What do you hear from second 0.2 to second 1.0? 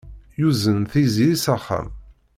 Yuzen